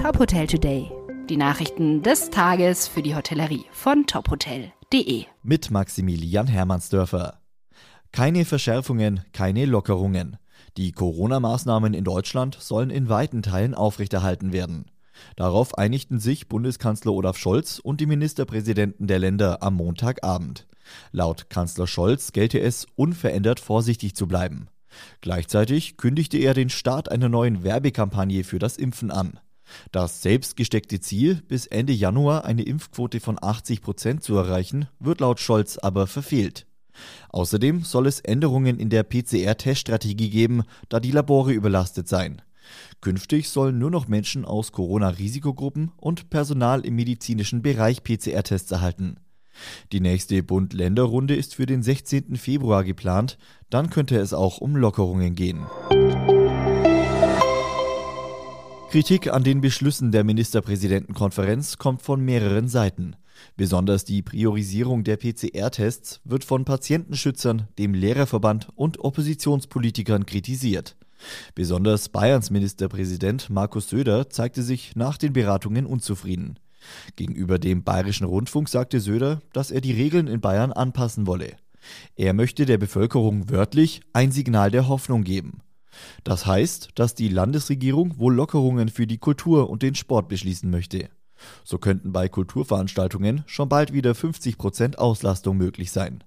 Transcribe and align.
Top 0.00 0.18
Hotel 0.18 0.46
Today. 0.46 0.90
Die 1.28 1.36
Nachrichten 1.36 2.02
des 2.02 2.30
Tages 2.30 2.88
für 2.88 3.02
die 3.02 3.14
Hotellerie 3.14 3.66
von 3.70 4.06
tophotel.de. 4.06 5.26
Mit 5.42 5.70
Maximilian 5.70 6.46
Hermannsdörfer. 6.46 7.38
Keine 8.10 8.46
Verschärfungen, 8.46 9.20
keine 9.34 9.66
Lockerungen. 9.66 10.38
Die 10.78 10.92
Corona-Maßnahmen 10.92 11.92
in 11.92 12.04
Deutschland 12.04 12.56
sollen 12.58 12.88
in 12.88 13.10
weiten 13.10 13.42
Teilen 13.42 13.74
aufrechterhalten 13.74 14.54
werden. 14.54 14.86
Darauf 15.36 15.76
einigten 15.76 16.18
sich 16.18 16.48
Bundeskanzler 16.48 17.12
Olaf 17.12 17.36
Scholz 17.36 17.78
und 17.78 18.00
die 18.00 18.06
Ministerpräsidenten 18.06 19.06
der 19.06 19.18
Länder 19.18 19.62
am 19.62 19.74
Montagabend. 19.74 20.66
Laut 21.12 21.50
Kanzler 21.50 21.86
Scholz 21.86 22.32
gelte 22.32 22.58
es, 22.58 22.86
unverändert 22.96 23.60
vorsichtig 23.60 24.16
zu 24.16 24.26
bleiben. 24.26 24.68
Gleichzeitig 25.20 25.98
kündigte 25.98 26.38
er 26.38 26.54
den 26.54 26.70
Start 26.70 27.12
einer 27.12 27.28
neuen 27.28 27.64
Werbekampagne 27.64 28.44
für 28.44 28.58
das 28.58 28.78
Impfen 28.78 29.10
an. 29.10 29.38
Das 29.92 30.22
selbstgesteckte 30.22 31.00
Ziel, 31.00 31.42
bis 31.46 31.66
Ende 31.66 31.92
Januar 31.92 32.44
eine 32.44 32.62
Impfquote 32.62 33.20
von 33.20 33.38
80 33.40 33.82
Prozent 33.82 34.22
zu 34.22 34.36
erreichen, 34.36 34.88
wird 34.98 35.20
laut 35.20 35.40
Scholz 35.40 35.78
aber 35.78 36.06
verfehlt. 36.06 36.66
Außerdem 37.30 37.82
soll 37.82 38.06
es 38.06 38.20
Änderungen 38.20 38.78
in 38.78 38.90
der 38.90 39.04
PCR-Teststrategie 39.04 40.30
geben, 40.30 40.64
da 40.88 41.00
die 41.00 41.12
Labore 41.12 41.52
überlastet 41.52 42.08
seien. 42.08 42.42
Künftig 43.00 43.48
sollen 43.48 43.78
nur 43.78 43.90
noch 43.90 44.08
Menschen 44.08 44.44
aus 44.44 44.72
Corona-Risikogruppen 44.72 45.92
und 45.96 46.30
Personal 46.30 46.84
im 46.84 46.96
medizinischen 46.96 47.62
Bereich 47.62 48.02
PCR-Tests 48.02 48.70
erhalten. 48.70 49.16
Die 49.92 50.00
nächste 50.00 50.42
Bund-Länder-Runde 50.42 51.34
ist 51.34 51.54
für 51.54 51.66
den 51.66 51.82
16. 51.82 52.36
Februar 52.36 52.84
geplant, 52.84 53.38
dann 53.68 53.90
könnte 53.90 54.16
es 54.18 54.32
auch 54.32 54.58
um 54.58 54.76
Lockerungen 54.76 55.34
gehen. 55.34 55.66
Kritik 58.90 59.32
an 59.32 59.44
den 59.44 59.60
Beschlüssen 59.60 60.10
der 60.10 60.24
Ministerpräsidentenkonferenz 60.24 61.78
kommt 61.78 62.02
von 62.02 62.24
mehreren 62.24 62.66
Seiten. 62.66 63.14
Besonders 63.56 64.04
die 64.04 64.20
Priorisierung 64.20 65.04
der 65.04 65.16
PCR-Tests 65.16 66.20
wird 66.24 66.42
von 66.42 66.64
Patientenschützern, 66.64 67.68
dem 67.78 67.94
Lehrerverband 67.94 68.68
und 68.74 68.98
Oppositionspolitikern 68.98 70.26
kritisiert. 70.26 70.96
Besonders 71.54 72.08
Bayerns 72.08 72.50
Ministerpräsident 72.50 73.48
Markus 73.48 73.90
Söder 73.90 74.28
zeigte 74.28 74.64
sich 74.64 74.96
nach 74.96 75.18
den 75.18 75.34
Beratungen 75.34 75.86
unzufrieden. 75.86 76.58
Gegenüber 77.14 77.60
dem 77.60 77.84
Bayerischen 77.84 78.26
Rundfunk 78.26 78.68
sagte 78.68 78.98
Söder, 78.98 79.40
dass 79.52 79.70
er 79.70 79.82
die 79.82 79.92
Regeln 79.92 80.26
in 80.26 80.40
Bayern 80.40 80.72
anpassen 80.72 81.28
wolle. 81.28 81.54
Er 82.16 82.32
möchte 82.32 82.66
der 82.66 82.78
Bevölkerung 82.78 83.50
wörtlich 83.50 84.00
ein 84.12 84.32
Signal 84.32 84.72
der 84.72 84.88
Hoffnung 84.88 85.22
geben. 85.22 85.62
Das 86.24 86.46
heißt, 86.46 86.90
dass 86.94 87.14
die 87.14 87.28
Landesregierung 87.28 88.18
wohl 88.18 88.34
Lockerungen 88.34 88.88
für 88.88 89.06
die 89.06 89.18
Kultur 89.18 89.70
und 89.70 89.82
den 89.82 89.94
Sport 89.94 90.28
beschließen 90.28 90.70
möchte. 90.70 91.08
So 91.64 91.78
könnten 91.78 92.12
bei 92.12 92.28
Kulturveranstaltungen 92.28 93.42
schon 93.46 93.68
bald 93.68 93.92
wieder 93.92 94.14
50 94.14 94.58
Prozent 94.58 94.98
Auslastung 94.98 95.56
möglich 95.56 95.90
sein. 95.90 96.22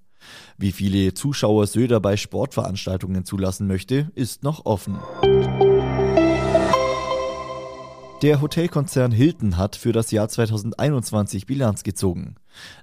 Wie 0.58 0.72
viele 0.72 1.14
Zuschauer 1.14 1.68
Söder 1.68 2.00
bei 2.00 2.18
Sportveranstaltungen 2.18 3.26
zulassen 3.26 3.68
möchte, 3.68 4.12
ist 4.16 4.44
noch 4.44 4.66
offen. 4.66 5.00
Der 8.24 8.40
Hotelkonzern 8.40 9.12
Hilton 9.12 9.58
hat 9.58 9.76
für 9.76 9.92
das 9.92 10.10
Jahr 10.12 10.30
2021 10.30 11.46
Bilanz 11.46 11.84
gezogen. 11.84 12.36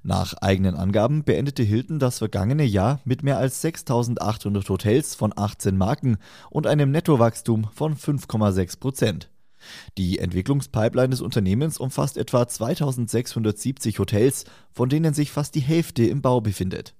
Nach 0.02 0.34
eigenen 0.34 0.74
Angaben 0.74 1.24
beendete 1.24 1.62
Hilton 1.62 1.98
das 1.98 2.19
vergangene 2.19 2.64
Jahr 2.64 3.00
mit 3.06 3.22
mehr 3.22 3.38
als 3.38 3.62
6800 3.62 4.69
Hotels 4.69 5.14
von 5.14 5.32
18 5.34 5.78
Marken 5.78 6.19
und 6.50 6.66
einem 6.66 6.91
Nettowachstum 6.91 7.70
von 7.72 7.97
5,6 7.97 8.80
Prozent. 8.80 9.30
Die 9.97 10.19
Entwicklungspipeline 10.19 11.08
des 11.08 11.22
Unternehmens 11.22 11.78
umfasst 11.78 12.19
etwa 12.19 12.47
2670 12.47 13.98
Hotels, 13.98 14.44
von 14.70 14.91
denen 14.91 15.14
sich 15.14 15.32
fast 15.32 15.54
die 15.54 15.60
Hälfte 15.60 16.04
im 16.04 16.20
Bau 16.20 16.42
befindet. 16.42 16.94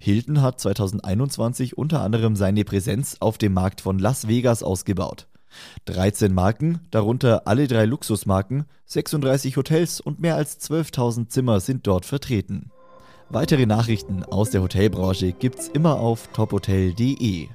Hilton 0.00 0.42
hat 0.42 0.58
2021 0.58 1.78
unter 1.78 2.00
anderem 2.00 2.34
seine 2.34 2.64
Präsenz 2.64 3.18
auf 3.20 3.38
dem 3.38 3.52
Markt 3.52 3.80
von 3.80 4.00
Las 4.00 4.26
Vegas 4.26 4.64
ausgebaut. 4.64 5.28
13 5.86 6.32
Marken, 6.32 6.80
darunter 6.90 7.46
alle 7.46 7.66
drei 7.68 7.84
Luxusmarken, 7.84 8.64
36 8.86 9.56
Hotels 9.56 10.00
und 10.00 10.20
mehr 10.20 10.36
als 10.36 10.60
12.000 10.60 11.28
Zimmer 11.28 11.60
sind 11.60 11.86
dort 11.86 12.06
vertreten. 12.06 12.70
Weitere 13.28 13.66
Nachrichten 13.66 14.22
aus 14.22 14.50
der 14.50 14.62
Hotelbranche 14.62 15.32
gibt's 15.32 15.68
immer 15.68 15.98
auf 15.98 16.28
tophotel.de. 16.28 17.48